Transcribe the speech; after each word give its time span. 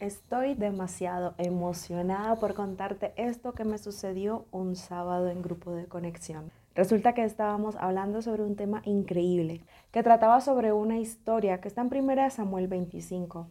Estoy 0.00 0.54
demasiado 0.54 1.34
emocionada 1.36 2.34
por 2.36 2.54
contarte 2.54 3.12
esto 3.16 3.52
que 3.52 3.66
me 3.66 3.76
sucedió 3.76 4.46
un 4.50 4.74
sábado 4.74 5.28
en 5.28 5.42
grupo 5.42 5.72
de 5.72 5.88
conexión. 5.88 6.50
Resulta 6.74 7.12
que 7.12 7.22
estábamos 7.22 7.76
hablando 7.76 8.22
sobre 8.22 8.42
un 8.42 8.56
tema 8.56 8.80
increíble, 8.86 9.60
que 9.90 10.02
trataba 10.02 10.40
sobre 10.40 10.72
una 10.72 10.98
historia 10.98 11.60
que 11.60 11.68
está 11.68 11.82
en 11.82 11.94
1 11.94 12.30
Samuel 12.30 12.66
25. 12.66 13.48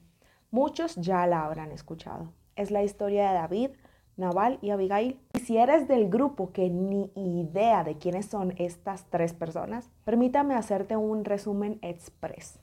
Muchos 0.50 0.96
ya 0.96 1.28
la 1.28 1.46
habrán 1.46 1.72
escuchado. 1.72 2.34
Es 2.56 2.72
la 2.72 2.82
historia 2.82 3.30
de 3.30 3.36
David, 3.36 3.70
Nabal 4.18 4.58
y 4.64 4.72
Abigail. 4.72 5.20
Y 5.36 5.42
si 5.42 5.58
eres 5.58 5.88
del 5.88 6.10
grupo 6.10 6.52
que 6.52 6.72
ni 6.72 7.12
idea 7.14 7.84
de 7.84 8.00
quiénes 8.00 8.26
son 8.26 8.56
estas 8.58 9.06
tres 9.12 9.34
personas, 9.34 9.92
permítame 10.04 10.56
hacerte 10.56 10.98
un 10.98 11.26
resumen 11.26 11.78
express 11.84 12.60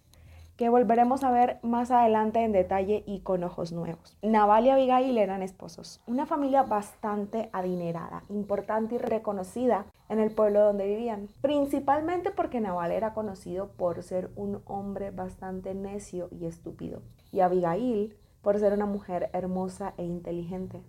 que 0.57 0.71
volveremos 0.71 1.23
a 1.23 1.31
ver 1.31 1.59
más 1.63 1.91
adelante 1.91 2.43
en 2.43 2.53
detalle 2.53 3.05
y 3.07 3.21
con 3.21 3.45
ojos 3.45 3.73
nuevos. 3.73 4.17
Naval 4.23 4.67
y 4.67 4.71
Abigail 4.71 5.19
eran 5.19 5.43
esposos, 5.43 6.01
una 6.07 6.25
familia 6.25 6.63
bastante 6.63 7.51
adinerada, 7.53 8.25
importante 8.31 8.95
y 8.95 8.99
reconocida 8.99 9.85
en 10.09 10.19
el 10.19 10.31
pueblo 10.31 10.61
donde 10.61 10.87
vivían, 10.87 11.29
principalmente 11.43 12.31
porque 12.31 12.61
Naval 12.61 12.93
era 12.93 13.13
conocido 13.13 13.69
por 13.69 14.03
ser 14.03 14.31
un 14.35 14.63
hombre 14.65 15.11
bastante 15.11 15.75
necio 15.75 16.29
y 16.31 16.47
estúpido, 16.47 17.03
y 17.33 17.41
Abigail 17.41 18.17
por 18.41 18.59
ser 18.59 18.73
una 18.73 18.87
mujer 18.87 19.29
hermosa 19.35 19.93
e 19.99 20.05
inteligente. 20.05 20.81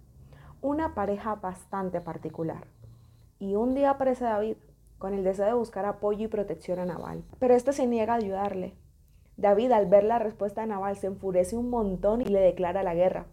Una 0.61 0.93
pareja 0.93 1.35
bastante 1.35 2.01
particular. 2.01 2.67
Y 3.39 3.55
un 3.55 3.75
día 3.75 3.91
aparece 3.91 4.25
David 4.25 4.57
con 4.97 5.13
el 5.13 5.23
deseo 5.23 5.45
de 5.45 5.53
buscar 5.53 5.85
apoyo 5.85 6.25
y 6.25 6.27
protección 6.27 6.79
a 6.79 6.85
Naval, 6.85 7.23
pero 7.37 7.53
este 7.53 7.73
se 7.73 7.85
niega 7.85 8.13
a 8.13 8.17
ayudarle 8.17 8.75
David 9.37 9.71
al 9.71 9.85
ver 9.85 10.03
la 10.03 10.19
respuesta 10.19 10.61
de 10.61 10.67
Nabal 10.67 10.97
se 10.97 11.07
enfurece 11.07 11.55
un 11.55 11.69
montón 11.69 12.21
y 12.21 12.25
le 12.25 12.39
declara 12.39 12.81
la 12.81 12.95
guerra. 12.95 13.27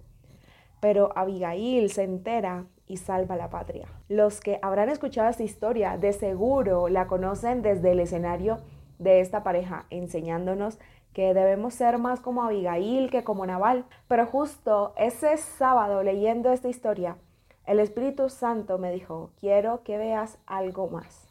Pero 0.81 1.11
Abigail 1.17 1.91
se 1.91 2.03
entera 2.03 2.67
y 2.87 2.99
salva 2.99 3.37
la 3.37 3.49
patria. 3.49 3.89
Los 4.09 4.41
que 4.41 4.59
habrán 4.61 4.91
escuchado 4.91 5.31
esta 5.31 5.43
historia 5.43 5.97
de 5.97 6.13
seguro 6.13 6.89
la 6.89 7.07
conocen 7.07 7.63
desde 7.63 7.93
el 7.93 8.01
escenario 8.01 8.61
de 8.99 9.21
esta 9.21 9.43
pareja, 9.43 9.87
enseñándonos 9.89 10.79
que 11.15 11.33
debemos 11.33 11.73
ser 11.75 11.97
más 11.99 12.21
como 12.21 12.43
Abigail 12.43 13.11
que 13.11 13.25
como 13.25 13.47
Nabal. 13.47 13.87
Pero 14.07 14.27
justo 14.27 14.93
ese 14.99 15.39
sábado 15.39 16.03
leyendo 16.03 16.53
esta 16.53 16.69
historia, 16.69 17.17
el 17.65 17.81
Espíritu 17.81 18.29
Santo 18.29 18.77
me 18.77 18.93
dijo, 18.93 19.31
quiero 19.41 19.83
que 19.85 19.97
veas 19.97 20.39
algo 20.45 20.89
más. 20.89 21.27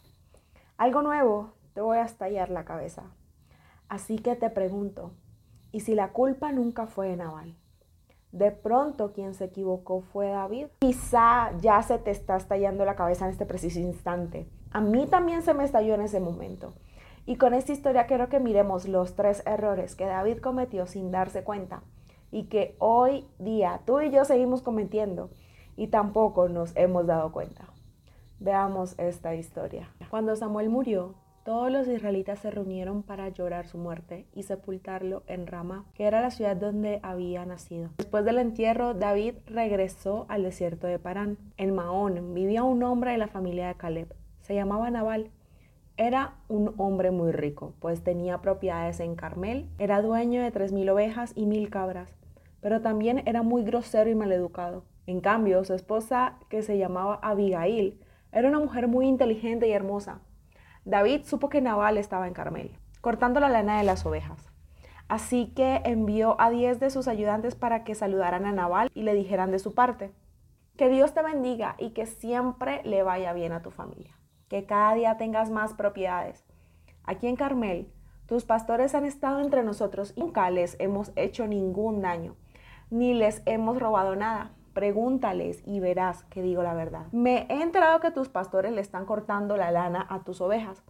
Algo 0.77 1.03
nuevo, 1.03 1.51
te 1.75 1.81
voy 1.81 1.99
a 1.99 2.05
estallar 2.05 2.49
la 2.49 2.65
cabeza. 2.65 3.03
Así 3.93 4.15
que 4.15 4.35
te 4.35 4.49
pregunto, 4.49 5.11
¿y 5.71 5.81
si 5.81 5.93
la 5.93 6.13
culpa 6.13 6.51
nunca 6.51 6.87
fue 6.87 7.09
de 7.09 7.15
Naval? 7.15 7.55
De 8.31 8.49
pronto 8.49 9.13
quien 9.13 9.35
se 9.35 9.45
equivocó 9.45 10.01
fue 10.01 10.29
David. 10.29 10.65
Quizá 10.79 11.55
ya 11.59 11.79
se 11.83 11.99
te 11.99 12.09
está 12.09 12.35
estallando 12.35 12.85
la 12.85 12.95
cabeza 12.95 13.25
en 13.25 13.31
este 13.31 13.45
preciso 13.45 13.79
instante. 13.79 14.49
A 14.71 14.81
mí 14.81 15.05
también 15.05 15.43
se 15.43 15.53
me 15.53 15.63
estalló 15.63 15.93
en 15.93 16.01
ese 16.01 16.19
momento. 16.19 16.73
Y 17.27 17.35
con 17.35 17.53
esta 17.53 17.71
historia 17.71 18.07
quiero 18.07 18.29
que 18.29 18.39
miremos 18.39 18.87
los 18.87 19.13
tres 19.13 19.43
errores 19.45 19.95
que 19.95 20.07
David 20.07 20.39
cometió 20.39 20.87
sin 20.87 21.11
darse 21.11 21.43
cuenta 21.43 21.83
y 22.31 22.45
que 22.45 22.75
hoy 22.79 23.27
día 23.37 23.81
tú 23.85 24.01
y 24.01 24.09
yo 24.09 24.25
seguimos 24.25 24.63
cometiendo 24.63 25.29
y 25.75 25.89
tampoco 25.89 26.49
nos 26.49 26.75
hemos 26.75 27.05
dado 27.05 27.31
cuenta. 27.31 27.67
Veamos 28.39 28.97
esta 28.97 29.35
historia. 29.35 29.93
Cuando 30.09 30.35
Samuel 30.35 30.71
murió, 30.71 31.13
todos 31.43 31.71
los 31.71 31.87
israelitas 31.87 32.39
se 32.39 32.51
reunieron 32.51 33.03
para 33.03 33.27
llorar 33.29 33.67
su 33.67 33.77
muerte 33.77 34.25
y 34.33 34.43
sepultarlo 34.43 35.23
en 35.27 35.45
Ramá, 35.45 35.85
que 35.93 36.05
era 36.05 36.21
la 36.21 36.31
ciudad 36.31 36.55
donde 36.55 36.99
había 37.03 37.45
nacido. 37.45 37.89
Después 37.97 38.23
del 38.23 38.37
entierro, 38.37 38.93
David 38.93 39.35
regresó 39.45 40.25
al 40.29 40.43
desierto 40.43 40.87
de 40.87 40.99
Parán. 40.99 41.37
En 41.57 41.75
Maón 41.75 42.33
vivía 42.33 42.63
un 42.63 42.81
hombre 42.83 43.11
de 43.11 43.17
la 43.17 43.27
familia 43.27 43.67
de 43.67 43.75
Caleb. 43.75 44.15
Se 44.41 44.55
llamaba 44.55 44.89
Nabal. 44.89 45.31
Era 45.97 46.35
un 46.47 46.73
hombre 46.77 47.11
muy 47.11 47.31
rico, 47.31 47.75
pues 47.79 48.03
tenía 48.03 48.41
propiedades 48.41 48.99
en 48.99 49.15
Carmel, 49.15 49.69
era 49.77 50.01
dueño 50.01 50.41
de 50.41 50.49
tres 50.49 50.71
mil 50.71 50.89
ovejas 50.89 51.33
y 51.35 51.45
mil 51.45 51.69
cabras, 51.69 52.09
pero 52.61 52.81
también 52.81 53.21
era 53.27 53.43
muy 53.43 53.63
grosero 53.63 54.09
y 54.09 54.15
maleducado. 54.15 54.85
En 55.05 55.21
cambio, 55.21 55.63
su 55.65 55.75
esposa, 55.75 56.39
que 56.49 56.63
se 56.63 56.79
llamaba 56.79 57.19
Abigail, 57.21 57.99
era 58.31 58.47
una 58.47 58.59
mujer 58.59 58.87
muy 58.87 59.05
inteligente 59.07 59.67
y 59.67 59.71
hermosa. 59.71 60.21
David 60.85 61.23
supo 61.23 61.49
que 61.49 61.61
Nabal 61.61 61.97
estaba 61.97 62.27
en 62.27 62.33
Carmel, 62.33 62.71
cortando 62.99 63.39
la 63.39 63.49
lana 63.49 63.77
de 63.77 63.83
las 63.83 64.05
ovejas. 64.05 64.51
Así 65.07 65.53
que 65.55 65.81
envió 65.85 66.39
a 66.41 66.49
diez 66.49 66.79
de 66.79 66.89
sus 66.89 67.07
ayudantes 67.07 67.55
para 67.55 67.83
que 67.83 67.95
saludaran 67.95 68.45
a 68.45 68.51
Nabal 68.51 68.89
y 68.93 69.03
le 69.03 69.13
dijeran 69.13 69.51
de 69.51 69.59
su 69.59 69.73
parte, 69.73 70.11
que 70.77 70.89
Dios 70.89 71.13
te 71.13 71.21
bendiga 71.21 71.75
y 71.77 71.91
que 71.91 72.05
siempre 72.05 72.81
le 72.83 73.03
vaya 73.03 73.31
bien 73.33 73.51
a 73.53 73.61
tu 73.61 73.71
familia, 73.71 74.17
que 74.49 74.65
cada 74.65 74.93
día 74.95 75.17
tengas 75.17 75.49
más 75.49 75.73
propiedades. 75.73 76.43
Aquí 77.03 77.27
en 77.27 77.35
Carmel, 77.35 77.91
tus 78.25 78.45
pastores 78.45 78.95
han 78.95 79.05
estado 79.05 79.39
entre 79.39 79.63
nosotros 79.63 80.13
y 80.15 80.21
nunca 80.21 80.49
les 80.49 80.75
hemos 80.79 81.11
hecho 81.15 81.47
ningún 81.47 82.01
daño, 82.01 82.35
ni 82.89 83.13
les 83.13 83.41
hemos 83.45 83.79
robado 83.79 84.15
nada. 84.15 84.51
Pregúntales 84.73 85.61
y 85.65 85.79
verás 85.79 86.23
que 86.25 86.41
digo 86.41 86.63
la 86.63 86.73
verdad. 86.73 87.05
Me 87.11 87.45
he 87.49 87.61
enterado 87.61 87.99
que 87.99 88.11
tus 88.11 88.29
pastores 88.29 88.71
le 88.71 88.81
están 88.81 89.05
cortando 89.05 89.55
la 89.55 89.71
lana 89.71 90.05
a 90.09 90.23
tus 90.23 90.41
ovejas 90.41 90.83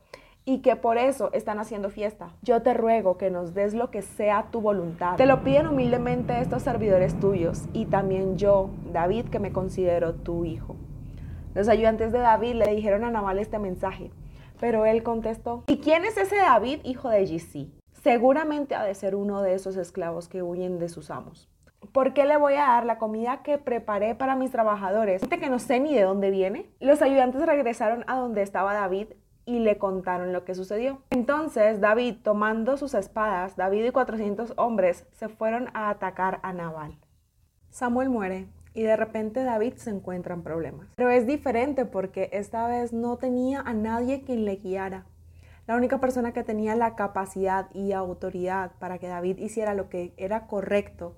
y 0.45 0.59
que 0.59 0.75
por 0.75 0.97
eso 0.97 1.29
están 1.33 1.59
haciendo 1.59 1.89
fiesta. 1.89 2.29
Yo 2.41 2.61
te 2.61 2.73
ruego 2.73 3.17
que 3.17 3.29
nos 3.29 3.53
des 3.53 3.73
lo 3.73 3.91
que 3.91 4.01
sea 4.01 4.47
tu 4.51 4.61
voluntad. 4.61 5.15
Te 5.15 5.25
lo 5.25 5.43
piden 5.43 5.67
humildemente 5.67 6.39
estos 6.39 6.63
servidores 6.63 7.19
tuyos 7.19 7.63
y 7.73 7.85
también 7.85 8.37
yo, 8.37 8.69
David, 8.91 9.25
que 9.25 9.39
me 9.39 9.53
considero 9.53 10.13
tu 10.13 10.45
hijo. 10.45 10.75
Los 11.53 11.67
ayudantes 11.67 12.11
de 12.11 12.19
David 12.19 12.55
le 12.55 12.73
dijeron 12.73 13.03
a 13.03 13.11
Nabal 13.11 13.39
este 13.39 13.59
mensaje, 13.59 14.11
pero 14.59 14.85
él 14.85 15.03
contestó, 15.03 15.63
¿y 15.67 15.77
quién 15.77 16.03
es 16.03 16.17
ese 16.17 16.37
David, 16.37 16.79
hijo 16.83 17.09
de 17.09 17.27
Jisí? 17.27 17.71
Seguramente 18.01 18.75
ha 18.75 18.83
de 18.83 18.95
ser 18.95 19.15
uno 19.15 19.41
de 19.41 19.53
esos 19.53 19.77
esclavos 19.77 20.27
que 20.27 20.41
huyen 20.41 20.79
de 20.79 20.89
sus 20.89 21.09
amos. 21.09 21.47
¿Por 21.93 22.15
qué 22.15 22.25
le 22.25 22.37
voy 22.37 22.55
a 22.55 22.65
dar 22.65 22.87
la 22.87 22.97
comida 22.97 23.43
que 23.43 23.59
preparé 23.59 24.15
para 24.15 24.35
mis 24.35 24.49
trabajadores? 24.49 25.21
Gente 25.21 25.37
que 25.37 25.51
no 25.51 25.59
sé 25.59 25.79
ni 25.79 25.93
de 25.93 26.01
dónde 26.01 26.31
viene. 26.31 26.65
Los 26.79 27.03
ayudantes 27.03 27.45
regresaron 27.45 28.03
a 28.07 28.15
donde 28.15 28.41
estaba 28.41 28.73
David 28.73 29.09
y 29.45 29.59
le 29.59 29.77
contaron 29.77 30.33
lo 30.33 30.43
que 30.43 30.55
sucedió. 30.55 31.03
Entonces 31.11 31.81
David, 31.81 32.15
tomando 32.23 32.77
sus 32.77 32.95
espadas, 32.95 33.55
David 33.57 33.85
y 33.85 33.91
400 33.91 34.55
hombres 34.57 35.05
se 35.11 35.29
fueron 35.29 35.69
a 35.75 35.91
atacar 35.91 36.39
a 36.41 36.51
Nabal. 36.51 36.97
Samuel 37.69 38.09
muere 38.09 38.47
y 38.73 38.81
de 38.81 38.95
repente 38.95 39.43
David 39.43 39.75
se 39.75 39.91
encuentra 39.91 40.33
en 40.33 40.41
problemas. 40.41 40.87
Pero 40.95 41.11
es 41.11 41.27
diferente 41.27 41.85
porque 41.85 42.27
esta 42.33 42.67
vez 42.67 42.91
no 42.91 43.17
tenía 43.17 43.61
a 43.61 43.73
nadie 43.73 44.23
quien 44.23 44.45
le 44.45 44.55
guiara. 44.55 45.05
La 45.67 45.75
única 45.75 45.99
persona 45.99 46.33
que 46.33 46.43
tenía 46.43 46.75
la 46.75 46.95
capacidad 46.95 47.69
y 47.71 47.91
autoridad 47.91 48.71
para 48.79 48.97
que 48.97 49.07
David 49.07 49.37
hiciera 49.37 49.75
lo 49.75 49.89
que 49.89 50.15
era 50.17 50.47
correcto 50.47 51.17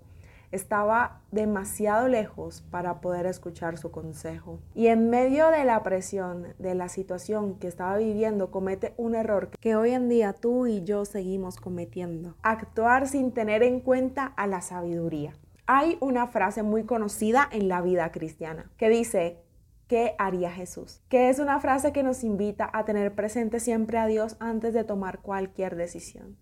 estaba 0.55 1.21
demasiado 1.31 2.07
lejos 2.07 2.63
para 2.71 3.01
poder 3.01 3.25
escuchar 3.25 3.77
su 3.77 3.91
consejo. 3.91 4.59
Y 4.73 4.87
en 4.87 5.09
medio 5.09 5.49
de 5.51 5.65
la 5.65 5.83
presión 5.83 6.53
de 6.57 6.73
la 6.73 6.89
situación 6.89 7.59
que 7.59 7.67
estaba 7.67 7.97
viviendo, 7.97 8.51
comete 8.51 8.93
un 8.97 9.15
error 9.15 9.49
que 9.59 9.75
hoy 9.75 9.91
en 9.91 10.09
día 10.09 10.33
tú 10.33 10.65
y 10.65 10.83
yo 10.83 11.05
seguimos 11.05 11.57
cometiendo. 11.57 12.35
Actuar 12.41 13.07
sin 13.07 13.31
tener 13.31 13.63
en 13.63 13.81
cuenta 13.81 14.25
a 14.25 14.47
la 14.47 14.61
sabiduría. 14.61 15.33
Hay 15.67 15.97
una 15.99 16.27
frase 16.27 16.63
muy 16.63 16.83
conocida 16.83 17.47
en 17.51 17.67
la 17.67 17.81
vida 17.81 18.11
cristiana 18.11 18.71
que 18.77 18.89
dice, 18.89 19.39
¿qué 19.87 20.15
haría 20.17 20.51
Jesús? 20.51 21.01
Que 21.09 21.29
es 21.29 21.39
una 21.39 21.59
frase 21.59 21.91
que 21.91 22.03
nos 22.03 22.23
invita 22.23 22.69
a 22.71 22.85
tener 22.85 23.15
presente 23.15 23.59
siempre 23.59 23.97
a 23.97 24.05
Dios 24.05 24.37
antes 24.39 24.73
de 24.73 24.83
tomar 24.83 25.19
cualquier 25.19 25.75
decisión. 25.75 26.37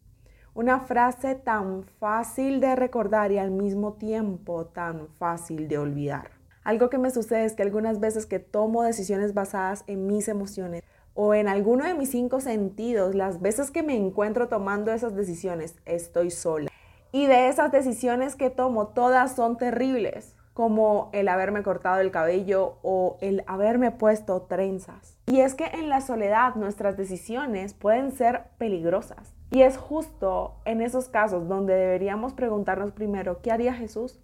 Una 0.55 0.81
frase 0.81 1.33
tan 1.33 1.83
fácil 1.99 2.59
de 2.59 2.75
recordar 2.75 3.31
y 3.31 3.39
al 3.39 3.49
mismo 3.49 3.93
tiempo 3.93 4.67
tan 4.67 5.07
fácil 5.17 5.67
de 5.67 5.79
olvidar. 5.79 6.29
Algo 6.63 6.91
que 6.91 6.99
me 6.99 7.09
sucede 7.09 7.45
es 7.45 7.53
que 7.53 7.63
algunas 7.63 7.99
veces 7.99 8.27
que 8.27 8.37
tomo 8.37 8.83
decisiones 8.83 9.33
basadas 9.33 9.83
en 9.87 10.05
mis 10.05 10.27
emociones 10.27 10.83
o 11.15 11.33
en 11.33 11.47
alguno 11.47 11.85
de 11.85 11.95
mis 11.95 12.11
cinco 12.11 12.39
sentidos, 12.39 13.15
las 13.15 13.41
veces 13.41 13.71
que 13.71 13.81
me 13.81 13.95
encuentro 13.95 14.47
tomando 14.47 14.93
esas 14.93 15.15
decisiones, 15.15 15.75
estoy 15.85 16.29
sola. 16.29 16.69
Y 17.11 17.25
de 17.25 17.47
esas 17.47 17.71
decisiones 17.71 18.35
que 18.35 18.51
tomo, 18.51 18.89
todas 18.89 19.35
son 19.35 19.57
terribles, 19.57 20.35
como 20.53 21.09
el 21.13 21.29
haberme 21.29 21.63
cortado 21.63 21.99
el 21.99 22.11
cabello 22.11 22.77
o 22.83 23.17
el 23.21 23.43
haberme 23.47 23.89
puesto 23.89 24.43
trenzas. 24.43 25.17
Y 25.25 25.39
es 25.39 25.55
que 25.55 25.65
en 25.65 25.89
la 25.89 26.01
soledad 26.01 26.53
nuestras 26.53 26.95
decisiones 26.95 27.73
pueden 27.73 28.11
ser 28.11 28.43
peligrosas. 28.59 29.32
Y 29.53 29.61
es 29.61 29.77
justo 29.77 30.55
en 30.65 30.81
esos 30.81 31.09
casos 31.09 31.47
donde 31.47 31.75
deberíamos 31.75 32.33
preguntarnos 32.33 32.91
primero, 32.91 33.43
¿qué 33.43 33.51
haría 33.51 33.75
Jesús? 33.75 34.19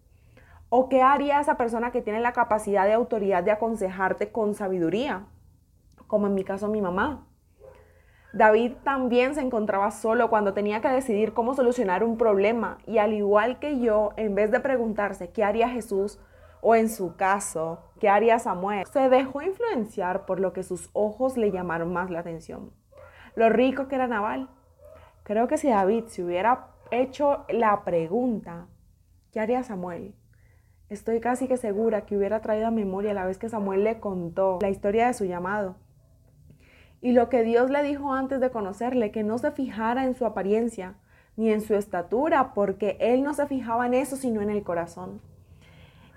¿O 0.69 0.89
qué 0.89 1.03
haría 1.03 1.39
esa 1.39 1.55
persona 1.55 1.91
que 1.91 2.01
tiene 2.01 2.19
la 2.19 2.33
capacidad 2.33 2.85
de 2.85 2.93
autoridad 2.93 3.43
de 3.43 3.51
aconsejarte 3.51 4.31
con 4.31 4.55
sabiduría? 4.55 5.27
Como 6.07 6.25
en 6.25 6.33
mi 6.33 6.43
caso 6.43 6.67
mi 6.67 6.81
mamá. 6.81 7.27
David 8.33 8.73
también 8.83 9.35
se 9.35 9.41
encontraba 9.41 9.91
solo 9.91 10.31
cuando 10.31 10.55
tenía 10.55 10.81
que 10.81 10.89
decidir 10.89 11.35
cómo 11.35 11.53
solucionar 11.53 12.03
un 12.03 12.17
problema 12.17 12.79
y 12.87 12.97
al 12.97 13.13
igual 13.13 13.59
que 13.59 13.79
yo, 13.79 14.13
en 14.17 14.33
vez 14.33 14.49
de 14.49 14.61
preguntarse 14.61 15.29
qué 15.29 15.43
haría 15.43 15.69
Jesús 15.69 16.19
o 16.61 16.73
en 16.73 16.89
su 16.89 17.15
caso, 17.17 17.83
qué 17.99 18.09
haría 18.09 18.39
Samuel, 18.39 18.87
se 18.87 19.09
dejó 19.09 19.43
influenciar 19.43 20.25
por 20.25 20.39
lo 20.39 20.53
que 20.53 20.63
sus 20.63 20.89
ojos 20.93 21.37
le 21.37 21.51
llamaron 21.51 21.93
más 21.93 22.09
la 22.09 22.21
atención. 22.21 22.71
Lo 23.35 23.49
rico 23.49 23.87
que 23.87 23.93
era 23.93 24.07
Naval. 24.07 24.49
Creo 25.29 25.47
que 25.47 25.59
si 25.59 25.69
David 25.69 26.05
se 26.07 26.23
hubiera 26.23 26.69
hecho 26.89 27.45
la 27.49 27.83
pregunta, 27.83 28.65
¿qué 29.31 29.39
haría 29.39 29.61
Samuel? 29.61 30.15
Estoy 30.89 31.19
casi 31.19 31.47
que 31.47 31.55
segura 31.55 32.07
que 32.07 32.17
hubiera 32.17 32.41
traído 32.41 32.65
a 32.65 32.71
memoria 32.71 33.13
la 33.13 33.27
vez 33.27 33.37
que 33.37 33.47
Samuel 33.47 33.83
le 33.83 33.99
contó 33.99 34.57
la 34.59 34.71
historia 34.71 35.05
de 35.05 35.13
su 35.13 35.25
llamado 35.25 35.75
y 36.99 37.11
lo 37.11 37.29
que 37.29 37.43
Dios 37.43 37.69
le 37.69 37.83
dijo 37.83 38.11
antes 38.11 38.39
de 38.39 38.49
conocerle, 38.49 39.11
que 39.11 39.21
no 39.21 39.37
se 39.37 39.51
fijara 39.51 40.05
en 40.05 40.15
su 40.15 40.25
apariencia 40.25 40.95
ni 41.37 41.51
en 41.51 41.61
su 41.61 41.75
estatura, 41.75 42.55
porque 42.55 42.97
él 42.99 43.21
no 43.21 43.35
se 43.35 43.45
fijaba 43.45 43.85
en 43.85 43.93
eso, 43.93 44.15
sino 44.15 44.41
en 44.41 44.49
el 44.49 44.63
corazón. 44.63 45.21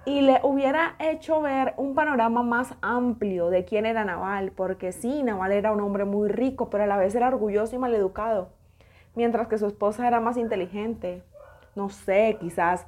Y 0.07 0.23
le 0.23 0.41
hubiera 0.43 0.97
hecho 0.99 1.43
ver 1.43 1.75
un 1.77 1.95
panorama 1.95 2.43
más 2.43 2.77
amplio 2.81 3.51
de 3.51 3.67
quién 3.67 3.85
era 3.85 4.07
Naval, 4.07 4.53
porque 4.53 4.91
sí, 4.91 5.23
Naval 5.23 5.53
era 5.53 5.71
un 5.71 5.83
hombre 5.83 6.07
muy 6.07 6.31
rico, 6.31 6.71
pero 6.71 6.85
a 6.85 6.87
la 6.87 6.97
vez 6.97 7.15
era 7.15 7.29
orgulloso 7.29 7.77
y 7.77 7.79
maleducado, 7.79 8.62
mientras 9.15 9.49
que 9.49 9.59
su 9.59 9.67
esposa 9.67 10.07
era 10.07 10.21
más 10.21 10.37
inteligente. 10.37 11.23
No 11.75 11.89
sé, 11.89 12.37
quizás 12.41 12.87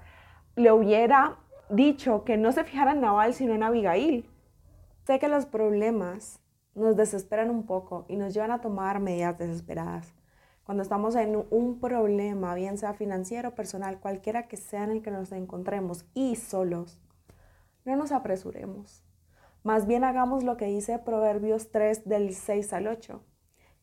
le 0.57 0.73
hubiera 0.73 1.39
dicho 1.71 2.25
que 2.25 2.37
no 2.37 2.53
se 2.53 2.65
fijara 2.65 2.93
en 2.93 3.01
Naval, 3.01 3.35
sino 3.35 3.55
en 3.55 3.63
Abigail. 3.63 4.29
Sé 5.07 5.19
que 5.19 5.29
los 5.29 5.47
problemas 5.47 6.41
nos 6.75 6.97
desesperan 6.97 7.51
un 7.51 7.67
poco 7.67 8.05
y 8.09 8.17
nos 8.17 8.35
llevan 8.35 8.51
a 8.51 8.61
tomar 8.61 9.01
medidas 9.01 9.39
desesperadas. 9.39 10.15
Cuando 10.65 10.83
estamos 10.83 11.15
en 11.15 11.45
un 11.51 11.79
problema, 11.79 12.55
bien 12.55 12.79
sea 12.79 12.95
financiero, 12.95 13.55
personal, 13.55 14.01
cualquiera 14.01 14.49
que 14.49 14.57
sea 14.57 14.85
en 14.85 14.91
el 14.91 15.03
que 15.03 15.11
nos 15.11 15.31
encontremos 15.33 16.07
y 16.15 16.37
solos, 16.37 17.01
no 17.85 17.97
nos 17.97 18.13
apresuremos. 18.13 19.05
Más 19.63 19.87
bien 19.87 20.05
hagamos 20.05 20.43
lo 20.43 20.57
que 20.57 20.67
dice 20.67 20.99
Proverbios 20.99 21.71
3 21.71 22.09
del 22.09 22.35
6 22.35 22.73
al 22.73 22.87
8, 22.87 23.23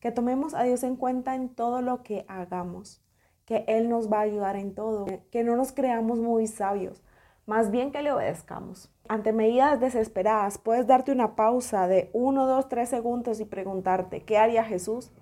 que 0.02 0.10
tomemos 0.10 0.52
a 0.52 0.64
Dios 0.64 0.82
en 0.82 0.96
cuenta 0.96 1.36
en 1.36 1.48
todo 1.48 1.80
lo 1.80 2.02
que 2.02 2.24
hagamos, 2.26 3.00
que 3.44 3.64
Él 3.68 3.88
nos 3.88 4.12
va 4.12 4.18
a 4.18 4.22
ayudar 4.22 4.56
en 4.56 4.74
todo, 4.74 5.06
que 5.30 5.44
no 5.44 5.54
nos 5.54 5.70
creamos 5.70 6.18
muy 6.18 6.48
sabios, 6.48 7.04
más 7.46 7.70
bien 7.70 7.92
que 7.92 8.02
le 8.02 8.10
obedezcamos. 8.10 8.90
Ante 9.08 9.32
medidas 9.32 9.78
desesperadas, 9.78 10.58
puedes 10.58 10.88
darte 10.88 11.12
una 11.12 11.36
pausa 11.36 11.86
de 11.86 12.10
1, 12.14 12.46
2, 12.48 12.68
3 12.68 12.88
segundos 12.88 13.38
y 13.38 13.44
preguntarte, 13.44 14.24
¿qué 14.24 14.38
haría 14.38 14.64
Jesús? 14.64 15.12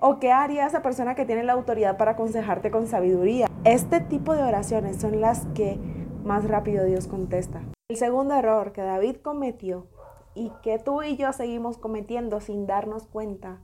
¿O 0.00 0.18
qué 0.18 0.32
haría 0.32 0.66
esa 0.66 0.80
persona 0.80 1.14
que 1.14 1.26
tiene 1.26 1.44
la 1.44 1.52
autoridad 1.52 1.98
para 1.98 2.12
aconsejarte 2.12 2.70
con 2.70 2.86
sabiduría? 2.86 3.48
Este 3.64 4.00
tipo 4.00 4.34
de 4.34 4.44
oraciones 4.44 4.96
son 4.98 5.20
las 5.20 5.44
que 5.48 5.78
más 6.24 6.48
rápido 6.48 6.86
Dios 6.86 7.06
contesta. 7.06 7.60
El 7.90 7.98
segundo 7.98 8.34
error 8.34 8.72
que 8.72 8.80
David 8.80 9.16
cometió 9.16 9.88
y 10.34 10.52
que 10.62 10.78
tú 10.78 11.02
y 11.02 11.18
yo 11.18 11.34
seguimos 11.34 11.76
cometiendo 11.76 12.40
sin 12.40 12.66
darnos 12.66 13.06
cuenta, 13.06 13.60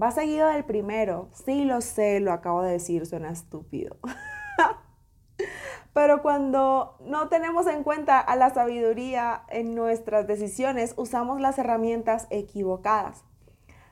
va 0.00 0.10
seguido 0.10 0.48
del 0.48 0.64
primero. 0.64 1.28
Sí 1.32 1.64
lo 1.64 1.80
sé, 1.80 2.20
lo 2.20 2.32
acabo 2.32 2.62
de 2.62 2.72
decir, 2.72 3.06
suena 3.06 3.30
estúpido. 3.30 3.96
Pero 5.92 6.22
cuando 6.22 6.96
no 7.04 7.28
tenemos 7.28 7.66
en 7.66 7.82
cuenta 7.82 8.18
a 8.18 8.36
la 8.36 8.50
sabiduría 8.50 9.42
en 9.48 9.74
nuestras 9.74 10.26
decisiones, 10.26 10.94
usamos 10.96 11.40
las 11.40 11.58
herramientas 11.58 12.26
equivocadas. 12.30 13.24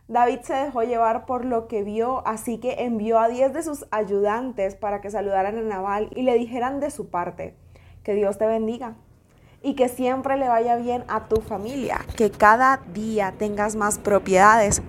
David 0.09 0.41
se 0.43 0.55
dejó 0.55 0.83
llevar 0.83 1.25
por 1.25 1.45
lo 1.45 1.69
que 1.69 1.85
vio, 1.85 2.27
así 2.27 2.59
que 2.59 2.83
envió 2.85 3.21
a 3.21 3.29
10 3.29 3.53
de 3.53 3.63
sus 3.63 3.87
ayudantes 3.93 4.75
para 4.75 5.01
que 5.01 5.11
saludaran 5.11 5.57
a 5.59 5.63
Naval 5.63 6.09
y 6.17 6.23
le 6.23 6.35
dijeran 6.35 6.81
de 6.81 6.91
su 6.91 7.11
parte, 7.11 7.55
que 8.03 8.15
Dios 8.15 8.39
te 8.39 8.47
bendiga 8.47 8.97
y 9.63 9.75
que 9.75 9.89
siempre 9.89 10.37
le 10.37 10.49
vaya 10.49 10.77
bien 10.77 11.05
a 11.07 11.29
tu 11.29 11.41
familia, 11.43 12.01
que 12.17 12.31
cada 12.31 12.79
día 12.93 13.35
tengas 13.39 13.77
más 13.77 13.99
propiedades. 13.99 14.83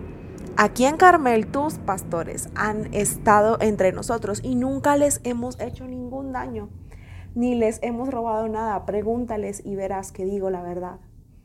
Aquí 0.57 0.85
en 0.85 0.97
Carmel 0.97 1.47
tus 1.47 1.75
pastores 1.75 2.49
han 2.55 2.93
estado 2.93 3.57
entre 3.61 3.91
nosotros 3.91 4.41
y 4.43 4.55
nunca 4.55 4.97
les 4.97 5.21
hemos 5.23 5.59
hecho 5.59 5.85
ningún 5.85 6.31
daño 6.31 6.69
ni 7.35 7.55
les 7.55 7.79
hemos 7.81 8.09
robado 8.09 8.47
nada. 8.47 8.85
Pregúntales 8.85 9.65
y 9.65 9.75
verás 9.75 10.11
que 10.11 10.25
digo 10.25 10.49
la 10.49 10.61
verdad. 10.61 10.99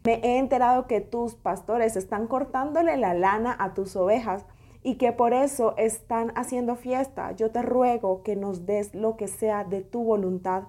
Me 0.05 0.15
he 0.23 0.39
enterado 0.39 0.87
que 0.87 1.01
tus 1.01 1.35
pastores 1.35 1.97
están 1.97 2.27
cortándole 2.27 2.97
la 2.97 3.15
lana 3.15 3.57
a 3.59 3.75
tus 3.75 3.97
ovejas 3.97 4.47
y 4.83 4.97
que 4.97 5.13
por 5.13 5.33
eso 5.33 5.75
están 5.77 6.33
haciendo 6.37 6.77
fiesta. 6.77 7.33
Yo 7.33 7.51
te 7.51 7.63
ruego 7.63 8.23
que 8.23 8.37
nos 8.37 8.67
des 8.67 8.95
lo 8.95 9.17
que 9.17 9.27
sea 9.27 9.65
de 9.65 9.81
tu 9.81 10.05
voluntad. 10.05 10.65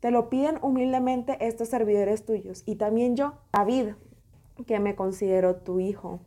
Te 0.00 0.10
lo 0.10 0.28
piden 0.28 0.58
humildemente 0.60 1.36
estos 1.46 1.68
servidores 1.68 2.24
tuyos 2.24 2.62
y 2.66 2.76
también 2.76 3.16
yo, 3.16 3.34
David, 3.52 3.90
que 4.66 4.80
me 4.80 4.96
considero 4.96 5.56
tu 5.56 5.78
hijo. 5.78 6.20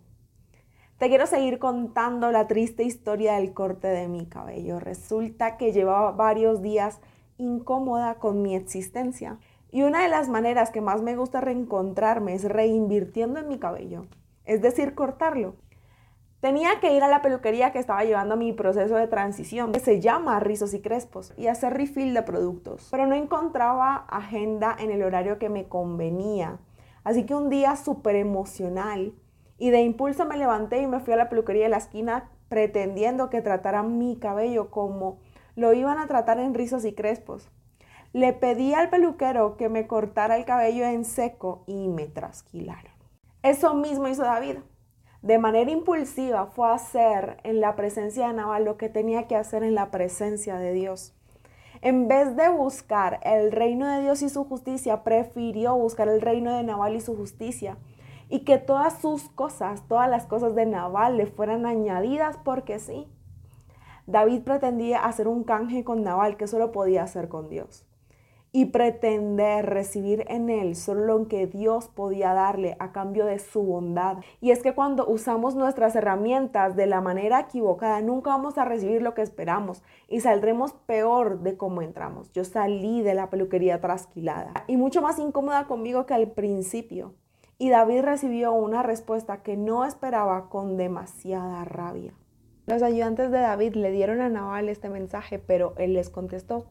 Te 0.97 1.09
quiero 1.09 1.27
seguir 1.27 1.59
contando 1.59 2.31
la 2.31 2.47
triste 2.47 2.83
historia 2.83 3.35
del 3.35 3.53
corte 3.53 3.87
de 3.87 4.07
mi 4.07 4.25
cabello. 4.25 4.79
Resulta 4.79 5.55
que 5.55 5.71
llevaba 5.71 6.11
varios 6.11 6.63
días 6.63 7.01
incómoda 7.37 8.15
con 8.15 8.41
mi 8.41 8.55
existencia. 8.55 9.37
Y 9.69 9.83
una 9.83 10.01
de 10.01 10.07
las 10.07 10.27
maneras 10.27 10.71
que 10.71 10.81
más 10.81 11.03
me 11.03 11.15
gusta 11.15 11.39
reencontrarme 11.39 12.33
es 12.33 12.45
reinvirtiendo 12.45 13.39
en 13.39 13.47
mi 13.47 13.59
cabello, 13.59 14.07
es 14.45 14.63
decir, 14.63 14.95
cortarlo. 14.95 15.55
Tenía 16.39 16.79
que 16.79 16.95
ir 16.95 17.03
a 17.03 17.07
la 17.07 17.21
peluquería 17.21 17.71
que 17.71 17.79
estaba 17.79 18.03
llevando 18.03 18.35
mi 18.35 18.51
proceso 18.51 18.95
de 18.95 19.07
transición, 19.07 19.73
que 19.73 19.79
se 19.79 20.01
llama 20.01 20.39
Rizos 20.39 20.73
y 20.73 20.81
Crespos, 20.81 21.31
y 21.37 21.45
hacer 21.45 21.75
refill 21.75 22.15
de 22.15 22.23
productos, 22.23 22.87
pero 22.89 23.05
no 23.05 23.13
encontraba 23.13 24.07
agenda 24.09 24.75
en 24.79 24.89
el 24.89 25.03
horario 25.03 25.37
que 25.37 25.49
me 25.49 25.67
convenía. 25.67 26.57
Así 27.03 27.25
que 27.27 27.35
un 27.35 27.49
día 27.49 27.75
súper 27.75 28.15
emocional 28.15 29.13
y 29.57 29.69
de 29.69 29.81
impulso 29.81 30.25
me 30.25 30.37
levanté 30.37 30.81
y 30.81 30.87
me 30.87 30.99
fui 30.99 31.13
a 31.13 31.17
la 31.17 31.29
peluquería 31.29 31.63
de 31.63 31.69
la 31.69 31.77
esquina 31.77 32.29
pretendiendo 32.49 33.29
que 33.29 33.41
tratara 33.41 33.83
mi 33.83 34.17
cabello 34.17 34.69
como 34.69 35.19
lo 35.55 35.73
iban 35.73 35.97
a 35.97 36.07
tratar 36.07 36.39
en 36.39 36.53
rizos 36.53 36.85
y 36.85 36.93
crespos. 36.93 37.49
Le 38.13 38.33
pedí 38.33 38.73
al 38.73 38.89
peluquero 38.89 39.57
que 39.57 39.69
me 39.69 39.87
cortara 39.87 40.37
el 40.37 40.45
cabello 40.45 40.85
en 40.85 41.03
seco 41.03 41.63
y 41.67 41.87
me 41.87 42.07
trasquilaron. 42.07 42.93
Eso 43.43 43.73
mismo 43.73 44.07
hizo 44.07 44.23
David. 44.23 44.57
De 45.21 45.39
manera 45.39 45.71
impulsiva 45.71 46.45
fue 46.45 46.67
a 46.67 46.75
hacer 46.75 47.37
en 47.43 47.59
la 47.59 47.75
presencia 47.75 48.27
de 48.27 48.33
Naval 48.33 48.65
lo 48.65 48.77
que 48.77 48.87
tenía 48.87 49.27
que 49.27 49.35
hacer 49.35 49.63
en 49.63 49.75
la 49.75 49.91
presencia 49.91 50.57
de 50.57 50.73
Dios. 50.73 51.13
En 51.81 52.07
vez 52.07 52.35
de 52.35 52.49
buscar 52.49 53.19
el 53.23 53.51
reino 53.51 53.87
de 53.87 54.01
Dios 54.01 54.21
y 54.21 54.29
su 54.29 54.45
justicia, 54.45 55.03
prefirió 55.03 55.75
buscar 55.75 56.07
el 56.07 56.21
reino 56.21 56.55
de 56.55 56.63
Naval 56.63 56.95
y 56.95 57.01
su 57.01 57.15
justicia. 57.15 57.77
Y 58.29 58.39
que 58.41 58.57
todas 58.57 58.99
sus 58.99 59.29
cosas, 59.29 59.87
todas 59.87 60.09
las 60.09 60.25
cosas 60.25 60.55
de 60.55 60.65
Naval 60.65 61.17
le 61.17 61.27
fueran 61.27 61.65
añadidas 61.65 62.37
porque 62.43 62.79
sí. 62.79 63.07
David 64.07 64.43
pretendía 64.43 65.03
hacer 65.03 65.27
un 65.27 65.43
canje 65.43 65.83
con 65.83 66.01
Nabal 66.01 66.37
que 66.37 66.47
solo 66.47 66.71
podía 66.71 67.03
hacer 67.03 67.27
con 67.27 67.49
Dios. 67.49 67.85
Y 68.53 68.67
pretender 68.67 69.65
recibir 69.65 70.23
en 70.29 70.49
él 70.49 70.77
solo 70.77 71.01
lo 71.01 71.27
que 71.27 71.45
Dios 71.45 71.89
podía 71.89 72.33
darle 72.33 72.77
a 72.79 72.93
cambio 72.93 73.25
de 73.25 73.37
su 73.37 73.61
bondad. 73.61 74.19
Y 74.39 74.51
es 74.51 74.63
que 74.63 74.73
cuando 74.73 75.05
usamos 75.05 75.55
nuestras 75.55 75.93
herramientas 75.97 76.77
de 76.77 76.87
la 76.87 77.01
manera 77.01 77.41
equivocada, 77.41 77.99
nunca 77.99 78.29
vamos 78.29 78.57
a 78.57 78.63
recibir 78.63 79.01
lo 79.01 79.13
que 79.13 79.21
esperamos 79.21 79.83
y 80.07 80.21
saldremos 80.21 80.71
peor 80.71 81.41
de 81.41 81.57
cómo 81.57 81.81
entramos. 81.81 82.31
Yo 82.31 82.45
salí 82.45 83.01
de 83.01 83.13
la 83.13 83.29
peluquería 83.29 83.81
trasquilada 83.81 84.53
y 84.67 84.77
mucho 84.77 85.01
más 85.01 85.19
incómoda 85.19 85.67
conmigo 85.67 86.05
que 86.05 86.13
al 86.13 86.31
principio. 86.31 87.13
Y 87.59 87.69
David 87.69 88.01
recibió 88.01 88.53
una 88.53 88.83
respuesta 88.83 89.41
que 89.41 89.57
no 89.57 89.83
esperaba 89.83 90.49
con 90.49 90.77
demasiada 90.77 91.65
rabia. 91.65 92.13
Los 92.67 92.83
ayudantes 92.83 93.31
de 93.31 93.39
David 93.39 93.75
le 93.75 93.91
dieron 93.91 94.21
a 94.21 94.29
Nabal 94.29 94.69
este 94.69 94.89
mensaje, 94.89 95.39
pero 95.39 95.73
él 95.77 95.93
les 95.93 96.09
contestó, 96.09 96.67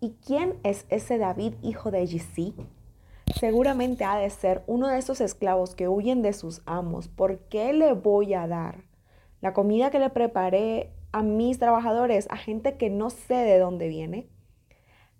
¿y 0.00 0.16
quién 0.24 0.54
es 0.62 0.86
ese 0.88 1.18
David, 1.18 1.54
hijo 1.62 1.90
de 1.90 2.06
Gisí? 2.06 2.54
Seguramente 3.34 4.04
ha 4.04 4.16
de 4.16 4.30
ser 4.30 4.62
uno 4.66 4.88
de 4.88 4.98
esos 4.98 5.20
esclavos 5.20 5.74
que 5.74 5.88
huyen 5.88 6.22
de 6.22 6.32
sus 6.32 6.62
amos. 6.64 7.08
¿Por 7.08 7.40
qué 7.48 7.72
le 7.72 7.92
voy 7.92 8.32
a 8.32 8.46
dar 8.46 8.84
la 9.42 9.52
comida 9.52 9.90
que 9.90 9.98
le 9.98 10.08
preparé 10.08 10.92
a 11.12 11.22
mis 11.22 11.58
trabajadores, 11.58 12.26
a 12.30 12.36
gente 12.36 12.76
que 12.78 12.88
no 12.88 13.10
sé 13.10 13.34
de 13.34 13.58
dónde 13.58 13.88
viene? 13.88 14.28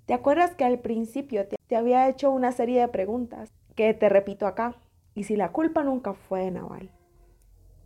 ¿Te 0.07 0.15
acuerdas 0.15 0.55
que 0.55 0.65
al 0.65 0.79
principio 0.79 1.47
te, 1.47 1.77
había 1.77 2.09
hecho 2.09 2.31
una 2.31 2.53
serie 2.53 2.81
de 2.81 2.89
preguntas 2.89 3.51
que 3.75 3.93
te 3.93 4.09
repito 4.09 4.47
acá? 4.47 4.77
Y 5.17 5.25
si 5.25 5.35
la 5.35 5.51
culpa 5.51 5.83
nunca 5.83 6.13
fue 6.13 6.45
de 6.45 6.51
Nabal. 6.53 6.91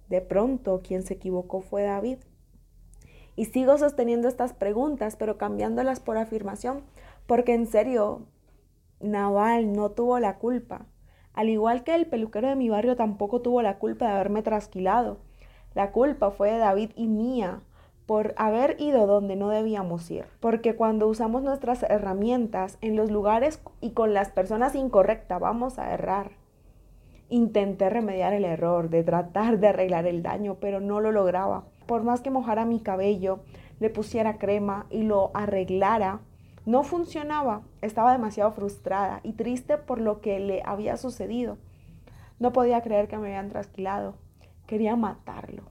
De 0.08 0.20
pronto, 0.20 0.80
quien 0.82 1.04
se 1.04 1.14
equivocó 1.14 1.60
fue 1.60 1.84
David. 1.84 2.18
Y 3.36 3.44
sigo 3.44 3.78
sosteniendo 3.78 4.26
estas 4.26 4.52
preguntas, 4.52 5.14
pero 5.14 5.38
cambiándolas 5.38 6.00
por 6.00 6.18
afirmación, 6.18 6.82
porque 7.28 7.54
en 7.54 7.68
serio, 7.68 8.26
Naval 8.98 9.72
no 9.72 9.92
tuvo 9.92 10.18
la 10.18 10.38
culpa. 10.38 10.86
Al 11.32 11.48
igual 11.48 11.84
que 11.84 11.94
el 11.94 12.06
peluquero 12.06 12.48
de 12.48 12.56
mi 12.56 12.68
barrio 12.68 12.96
tampoco 12.96 13.40
tuvo 13.40 13.62
la 13.62 13.78
culpa 13.78 14.06
de 14.06 14.12
haberme 14.14 14.42
trasquilado. 14.42 15.18
La 15.74 15.92
culpa 15.92 16.32
fue 16.32 16.50
de 16.50 16.58
David 16.58 16.90
y 16.96 17.06
mía 17.06 17.62
por 18.06 18.34
haber 18.38 18.74
ido 18.80 19.06
donde 19.06 19.36
no 19.36 19.50
debíamos 19.50 20.10
ir. 20.10 20.24
Porque 20.40 20.74
cuando 20.74 21.06
usamos 21.06 21.44
nuestras 21.44 21.84
herramientas 21.84 22.76
en 22.80 22.96
los 22.96 23.08
lugares 23.08 23.62
y 23.80 23.92
con 23.92 24.14
las 24.14 24.32
personas 24.32 24.74
incorrectas 24.74 25.38
vamos 25.38 25.78
a 25.78 25.94
errar. 25.94 26.39
Intenté 27.30 27.88
remediar 27.88 28.32
el 28.32 28.44
error, 28.44 28.90
de 28.90 29.04
tratar 29.04 29.60
de 29.60 29.68
arreglar 29.68 30.06
el 30.06 30.22
daño, 30.22 30.56
pero 30.60 30.80
no 30.80 31.00
lo 31.00 31.12
lograba. 31.12 31.64
Por 31.86 32.02
más 32.02 32.20
que 32.20 32.30
mojara 32.30 32.64
mi 32.64 32.80
cabello, 32.80 33.40
le 33.78 33.88
pusiera 33.88 34.36
crema 34.36 34.86
y 34.90 35.04
lo 35.04 35.30
arreglara, 35.32 36.20
no 36.66 36.82
funcionaba. 36.82 37.62
Estaba 37.82 38.12
demasiado 38.12 38.50
frustrada 38.52 39.20
y 39.22 39.32
triste 39.32 39.78
por 39.78 40.00
lo 40.00 40.20
que 40.20 40.38
le 40.40 40.62
había 40.64 40.96
sucedido. 40.96 41.56
No 42.38 42.52
podía 42.52 42.82
creer 42.82 43.08
que 43.08 43.16
me 43.16 43.28
habían 43.28 43.48
trasquilado. 43.48 44.16
Quería 44.66 44.96
matarlo. 44.96 45.62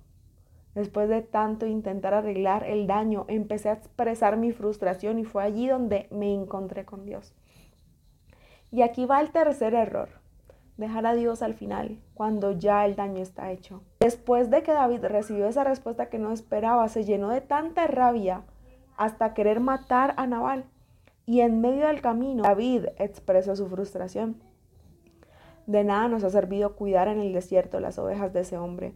Después 0.75 1.09
de 1.09 1.21
tanto 1.21 1.65
intentar 1.65 2.13
arreglar 2.13 2.63
el 2.63 2.87
daño, 2.87 3.25
empecé 3.27 3.69
a 3.69 3.73
expresar 3.73 4.37
mi 4.37 4.51
frustración 4.51 5.19
y 5.19 5.25
fue 5.25 5.43
allí 5.43 5.67
donde 5.67 6.07
me 6.11 6.33
encontré 6.33 6.85
con 6.85 7.05
Dios. 7.05 7.33
Y 8.71 8.81
aquí 8.81 9.05
va 9.05 9.19
el 9.19 9.31
tercer 9.31 9.73
error, 9.73 10.09
dejar 10.79 11.05
a 11.05 11.13
Dios 11.13 11.41
al 11.41 11.53
final, 11.53 11.99
cuando 12.13 12.53
ya 12.53 12.85
el 12.85 12.95
daño 12.95 13.21
está 13.21 13.51
hecho. 13.51 13.81
Después 13.99 14.49
de 14.49 14.63
que 14.63 14.71
David 14.71 15.03
recibió 15.03 15.47
esa 15.47 15.65
respuesta 15.65 16.09
que 16.09 16.19
no 16.19 16.31
esperaba, 16.31 16.87
se 16.87 17.03
llenó 17.03 17.29
de 17.29 17.41
tanta 17.41 17.85
rabia 17.87 18.43
hasta 18.97 19.33
querer 19.33 19.59
matar 19.59 20.13
a 20.17 20.25
Nabal. 20.25 20.65
Y 21.25 21.41
en 21.41 21.61
medio 21.61 21.87
del 21.87 22.01
camino, 22.01 22.43
David 22.43 22.85
expresó 22.97 23.55
su 23.55 23.67
frustración. 23.67 24.41
De 25.67 25.83
nada 25.83 26.07
nos 26.07 26.23
ha 26.23 26.29
servido 26.29 26.75
cuidar 26.75 27.09
en 27.09 27.19
el 27.19 27.33
desierto 27.33 27.79
las 27.79 27.99
ovejas 27.99 28.33
de 28.33 28.39
ese 28.39 28.57
hombre. 28.57 28.93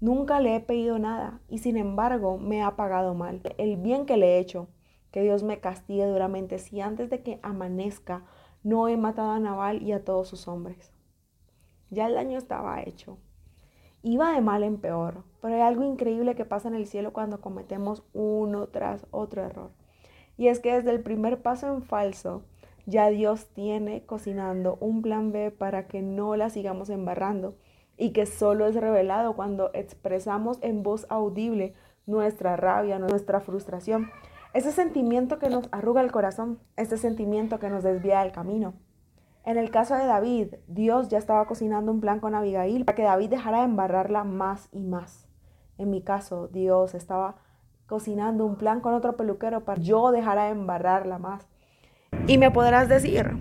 Nunca 0.00 0.40
le 0.40 0.54
he 0.54 0.60
pedido 0.60 0.98
nada 0.98 1.40
y 1.48 1.58
sin 1.58 1.76
embargo 1.76 2.38
me 2.38 2.62
ha 2.62 2.76
pagado 2.76 3.14
mal. 3.14 3.42
El 3.58 3.76
bien 3.76 4.06
que 4.06 4.16
le 4.16 4.36
he 4.36 4.38
hecho, 4.38 4.68
que 5.10 5.22
Dios 5.22 5.42
me 5.42 5.58
castigue 5.58 6.06
duramente 6.06 6.58
si 6.58 6.80
antes 6.80 7.10
de 7.10 7.22
que 7.22 7.40
amanezca 7.42 8.22
no 8.62 8.88
he 8.88 8.96
matado 8.96 9.30
a 9.30 9.40
Naval 9.40 9.82
y 9.82 9.92
a 9.92 10.04
todos 10.04 10.28
sus 10.28 10.48
hombres. 10.48 10.95
Ya 11.90 12.06
el 12.06 12.14
daño 12.14 12.38
estaba 12.38 12.82
hecho. 12.82 13.18
Iba 14.02 14.32
de 14.32 14.40
mal 14.40 14.62
en 14.62 14.78
peor, 14.78 15.24
pero 15.40 15.54
hay 15.54 15.62
algo 15.62 15.84
increíble 15.84 16.34
que 16.34 16.44
pasa 16.44 16.68
en 16.68 16.74
el 16.74 16.86
cielo 16.86 17.12
cuando 17.12 17.40
cometemos 17.40 18.04
uno 18.12 18.68
tras 18.68 19.06
otro 19.10 19.42
error. 19.42 19.70
Y 20.36 20.48
es 20.48 20.60
que 20.60 20.74
desde 20.74 20.90
el 20.90 21.02
primer 21.02 21.42
paso 21.42 21.66
en 21.68 21.82
falso, 21.82 22.44
ya 22.84 23.08
Dios 23.08 23.48
tiene 23.52 24.04
cocinando 24.04 24.78
un 24.80 25.02
plan 25.02 25.32
B 25.32 25.50
para 25.50 25.88
que 25.88 26.02
no 26.02 26.36
la 26.36 26.50
sigamos 26.50 26.88
embarrando 26.88 27.56
y 27.96 28.12
que 28.12 28.26
solo 28.26 28.66
es 28.66 28.76
revelado 28.76 29.34
cuando 29.34 29.70
expresamos 29.74 30.58
en 30.62 30.82
voz 30.82 31.06
audible 31.08 31.74
nuestra 32.06 32.56
rabia, 32.56 32.98
nuestra 32.98 33.40
frustración, 33.40 34.10
ese 34.54 34.70
sentimiento 34.70 35.38
que 35.38 35.50
nos 35.50 35.68
arruga 35.72 36.00
el 36.00 36.12
corazón, 36.12 36.60
ese 36.76 36.96
sentimiento 36.96 37.58
que 37.58 37.70
nos 37.70 37.82
desvía 37.82 38.20
del 38.20 38.32
camino. 38.32 38.74
En 39.46 39.58
el 39.58 39.70
caso 39.70 39.94
de 39.94 40.06
David, 40.06 40.56
Dios 40.66 41.08
ya 41.08 41.18
estaba 41.18 41.46
cocinando 41.46 41.92
un 41.92 42.00
plan 42.00 42.18
con 42.18 42.34
Abigail 42.34 42.84
para 42.84 42.96
que 42.96 43.04
David 43.04 43.30
dejara 43.30 43.58
de 43.58 43.66
embarrarla 43.66 44.24
más 44.24 44.68
y 44.72 44.82
más. 44.82 45.28
En 45.78 45.88
mi 45.88 46.02
caso, 46.02 46.48
Dios 46.48 46.96
estaba 46.96 47.36
cocinando 47.86 48.44
un 48.44 48.56
plan 48.56 48.80
con 48.80 48.92
otro 48.92 49.16
peluquero 49.16 49.60
para 49.60 49.80
yo 49.80 50.10
dejara 50.10 50.46
de 50.46 50.50
embarrarla 50.50 51.18
más. 51.18 51.46
Y 52.26 52.38
me 52.38 52.50
podrás 52.50 52.88
decir, 52.88 53.36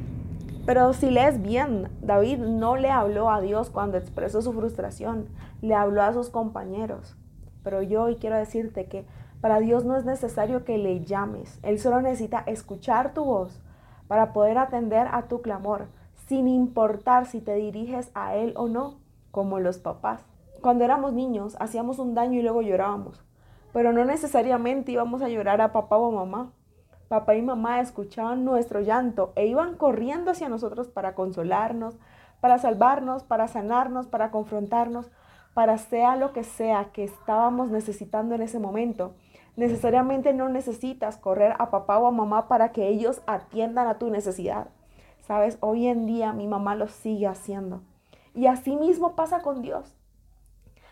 pero 0.67 0.93
si 0.93 1.09
lees 1.09 1.41
bien, 1.41 1.89
David 2.03 2.37
no 2.37 2.75
le 2.75 2.91
habló 2.91 3.31
a 3.31 3.41
Dios 3.41 3.71
cuando 3.71 3.97
expresó 3.97 4.43
su 4.43 4.53
frustración, 4.53 5.29
le 5.61 5.73
habló 5.73 6.03
a 6.03 6.13
sus 6.13 6.29
compañeros. 6.29 7.17
Pero 7.63 7.81
yo 7.81 8.03
hoy 8.03 8.17
quiero 8.17 8.37
decirte 8.37 8.85
que 8.85 9.07
para 9.41 9.59
Dios 9.59 9.85
no 9.85 9.97
es 9.97 10.05
necesario 10.05 10.65
que 10.65 10.77
le 10.77 11.03
llames, 11.03 11.59
Él 11.63 11.79
solo 11.79 11.99
necesita 11.99 12.43
escuchar 12.45 13.15
tu 13.15 13.25
voz 13.25 13.59
para 14.07 14.33
poder 14.33 14.57
atender 14.57 15.07
a 15.11 15.23
tu 15.23 15.41
clamor, 15.41 15.87
sin 16.27 16.47
importar 16.47 17.25
si 17.25 17.41
te 17.41 17.55
diriges 17.55 18.11
a 18.13 18.35
Él 18.35 18.53
o 18.55 18.67
no, 18.67 18.95
como 19.31 19.59
los 19.59 19.77
papás. 19.79 20.23
Cuando 20.61 20.83
éramos 20.83 21.13
niños 21.13 21.55
hacíamos 21.59 21.99
un 21.99 22.15
daño 22.15 22.39
y 22.39 22.43
luego 22.43 22.61
llorábamos, 22.61 23.23
pero 23.73 23.93
no 23.93 24.05
necesariamente 24.05 24.91
íbamos 24.91 25.21
a 25.21 25.29
llorar 25.29 25.61
a 25.61 25.71
papá 25.71 25.97
o 25.97 26.11
mamá 26.11 26.51
papá 27.07 27.35
y 27.35 27.41
mamá 27.41 27.81
escuchaban 27.81 28.45
nuestro 28.45 28.81
llanto 28.81 29.31
e 29.35 29.45
iban 29.45 29.75
corriendo 29.75 30.31
hacia 30.31 30.49
nosotros 30.49 30.87
para 30.87 31.15
consolarnos, 31.15 31.95
para 32.41 32.57
salvarnos, 32.57 33.23
para 33.23 33.47
sanarnos, 33.47 34.07
para 34.07 34.31
confrontarnos, 34.31 35.11
para 35.53 35.77
sea 35.77 36.15
lo 36.15 36.33
que 36.33 36.43
sea 36.43 36.91
que 36.91 37.03
estábamos 37.03 37.69
necesitando 37.69 38.35
en 38.35 38.41
ese 38.41 38.59
momento. 38.59 39.13
Necesariamente 39.55 40.33
no 40.33 40.49
necesitas 40.49 41.17
correr 41.17 41.53
a 41.59 41.69
papá 41.69 41.97
o 41.99 42.07
a 42.07 42.11
mamá 42.11 42.47
para 42.47 42.71
que 42.71 42.89
ellos 42.89 43.21
atiendan 43.25 43.87
a 43.87 43.97
tu 43.97 44.09
necesidad. 44.09 44.67
Sabes, 45.25 45.57
hoy 45.59 45.87
en 45.87 46.05
día 46.05 46.33
mi 46.33 46.45
mamá 46.45 46.75
lo 46.75 46.87
sigue 46.87 47.25
haciendo. 47.25 47.81
Y 48.35 48.45
así 48.45 48.75
mismo 48.75 49.15
pasa 49.15 49.41
con 49.41 49.63
Dios. 49.63 49.95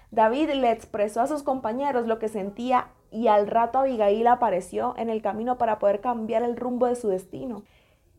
David 0.10 0.50
le 0.52 0.72
expresó 0.72 1.22
a 1.22 1.28
sus 1.28 1.44
compañeros 1.44 2.08
lo 2.08 2.18
que 2.18 2.30
sentía 2.30 2.88
y 3.12 3.28
al 3.28 3.46
rato 3.46 3.78
Abigail 3.78 4.25
apareció 4.25 4.96
en 4.98 5.12
el 5.12 5.22
camino 5.22 5.60
para 5.60 5.78
poder 5.78 6.02
cambiar 6.02 6.42
el 6.42 6.56
rumbo 6.56 6.88
de 6.88 6.96
su 6.96 7.10
destino. 7.10 7.62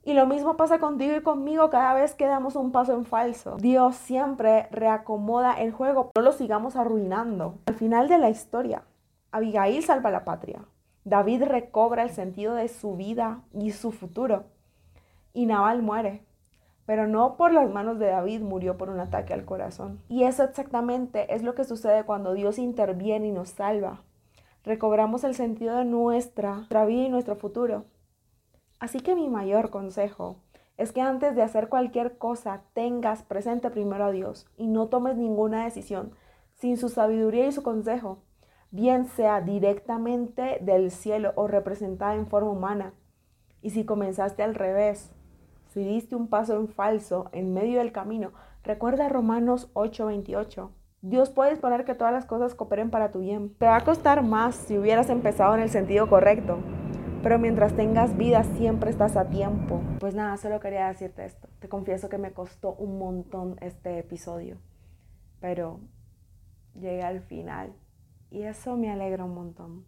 Y 0.04 0.12
lo 0.12 0.26
mismo 0.26 0.56
pasa 0.56 0.78
contigo 0.78 1.16
y 1.16 1.22
conmigo 1.22 1.68
cada 1.70 1.94
vez 1.94 2.14
que 2.14 2.26
damos 2.26 2.54
un 2.54 2.70
paso 2.70 2.92
en 2.94 3.04
falso. 3.04 3.56
Dios 3.56 3.96
siempre 3.96 4.68
reacomoda 4.70 5.54
el 5.54 5.72
juego, 5.72 6.12
no 6.14 6.22
lo 6.22 6.30
sigamos 6.30 6.76
arruinando. 6.76 7.58
Al 7.66 7.74
final 7.74 8.08
de 8.08 8.18
la 8.18 8.30
historia, 8.30 8.84
Abigail 9.32 9.82
salva 9.82 10.12
la 10.12 10.24
patria. 10.24 10.60
David 11.04 11.42
recobra 11.44 12.04
el 12.04 12.10
sentido 12.10 12.54
de 12.54 12.68
su 12.68 12.94
vida 12.94 13.40
y 13.52 13.72
su 13.72 13.90
futuro. 13.90 14.44
Y 15.34 15.44
Nabal 15.44 15.82
muere. 15.82 16.24
Pero 16.86 17.06
no 17.06 17.36
por 17.36 17.52
las 17.52 17.70
manos 17.70 17.98
de 17.98 18.06
David 18.06 18.40
murió 18.40 18.78
por 18.78 18.88
un 18.88 19.00
ataque 19.00 19.34
al 19.34 19.44
corazón. 19.44 20.00
Y 20.08 20.22
eso 20.22 20.44
exactamente 20.44 21.34
es 21.34 21.42
lo 21.42 21.54
que 21.54 21.64
sucede 21.64 22.04
cuando 22.04 22.32
Dios 22.32 22.58
interviene 22.58 23.26
y 23.26 23.32
nos 23.32 23.50
salva 23.50 24.02
recobramos 24.64 25.24
el 25.24 25.34
sentido 25.34 25.76
de 25.76 25.84
nuestra, 25.84 26.66
vida 26.70 27.04
y 27.04 27.08
nuestro 27.08 27.36
futuro. 27.36 27.84
Así 28.80 29.00
que 29.00 29.14
mi 29.14 29.28
mayor 29.28 29.70
consejo 29.70 30.40
es 30.76 30.90
que 30.90 31.00
antes 31.00 31.36
de 31.36 31.42
hacer 31.42 31.68
cualquier 31.68 32.18
cosa 32.18 32.62
tengas 32.72 33.22
presente 33.22 33.70
primero 33.70 34.06
a 34.06 34.10
Dios 34.10 34.48
y 34.56 34.66
no 34.66 34.88
tomes 34.88 35.16
ninguna 35.16 35.64
decisión 35.64 36.12
sin 36.54 36.76
su 36.76 36.88
sabiduría 36.88 37.46
y 37.46 37.52
su 37.52 37.62
consejo, 37.62 38.22
bien 38.70 39.06
sea 39.06 39.40
directamente 39.40 40.58
del 40.62 40.90
cielo 40.90 41.32
o 41.36 41.46
representada 41.46 42.14
en 42.14 42.26
forma 42.26 42.50
humana. 42.50 42.94
Y 43.60 43.70
si 43.70 43.84
comenzaste 43.84 44.42
al 44.42 44.54
revés, 44.54 45.12
si 45.74 45.84
diste 45.84 46.14
un 46.14 46.28
paso 46.28 46.56
en 46.56 46.68
falso 46.68 47.28
en 47.32 47.52
medio 47.52 47.80
del 47.80 47.90
camino, 47.90 48.32
recuerda 48.62 49.08
Romanos 49.08 49.70
8:28 49.74 50.70
Dios 51.02 51.28
puede 51.28 51.50
disponer 51.50 51.84
que 51.84 51.94
todas 51.94 52.14
las 52.14 52.24
cosas 52.24 52.54
cooperen 52.54 52.90
para 52.90 53.10
tu 53.10 53.20
bien. 53.20 53.54
Te 53.56 53.66
va 53.66 53.76
a 53.76 53.84
costar 53.84 54.22
más 54.22 54.54
si 54.54 54.78
hubieras 54.78 55.10
empezado 55.10 55.54
en 55.54 55.60
el 55.60 55.68
sentido 55.68 56.08
correcto, 56.08 56.60
pero 57.22 57.38
mientras 57.38 57.74
tengas 57.74 58.16
vida 58.16 58.42
siempre 58.56 58.88
estás 58.88 59.14
a 59.16 59.28
tiempo. 59.28 59.82
Pues 60.00 60.14
nada, 60.14 60.38
solo 60.38 60.60
quería 60.60 60.88
decirte 60.88 61.26
esto. 61.26 61.48
Te 61.58 61.68
confieso 61.68 62.08
que 62.08 62.16
me 62.16 62.32
costó 62.32 62.72
un 62.76 62.98
montón 62.98 63.56
este 63.60 63.98
episodio, 63.98 64.56
pero 65.40 65.80
llegué 66.74 67.02
al 67.02 67.20
final 67.20 67.74
y 68.30 68.44
eso 68.44 68.76
me 68.78 68.90
alegra 68.90 69.24
un 69.24 69.34
montón. 69.34 69.84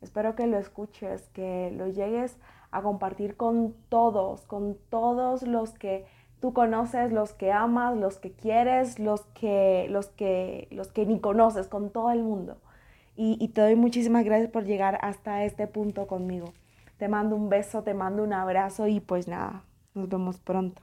Espero 0.00 0.34
que 0.34 0.46
lo 0.46 0.58
escuches, 0.58 1.28
que 1.30 1.72
lo 1.76 1.88
llegues 1.88 2.36
a 2.70 2.82
compartir 2.82 3.36
con 3.36 3.74
todos, 3.88 4.42
con 4.46 4.76
todos 4.90 5.42
los 5.42 5.72
que 5.72 6.06
Tú 6.40 6.52
conoces 6.52 7.12
los 7.12 7.32
que 7.32 7.50
amas, 7.50 7.96
los 7.96 8.18
que 8.18 8.32
quieres, 8.32 8.98
los 8.98 9.22
que, 9.34 9.86
los 9.90 10.08
que, 10.08 10.68
los 10.70 10.92
que 10.92 11.06
ni 11.06 11.18
conoces, 11.18 11.66
con 11.66 11.90
todo 11.90 12.10
el 12.10 12.22
mundo. 12.22 12.58
Y, 13.16 13.38
y 13.40 13.48
te 13.48 13.62
doy 13.62 13.74
muchísimas 13.74 14.24
gracias 14.24 14.50
por 14.50 14.64
llegar 14.64 14.98
hasta 15.00 15.44
este 15.44 15.66
punto 15.66 16.06
conmigo. 16.06 16.52
Te 16.98 17.08
mando 17.08 17.36
un 17.36 17.48
beso, 17.48 17.82
te 17.82 17.94
mando 17.94 18.22
un 18.22 18.34
abrazo 18.34 18.86
y 18.86 19.00
pues 19.00 19.28
nada, 19.28 19.64
nos 19.94 20.08
vemos 20.08 20.38
pronto. 20.38 20.82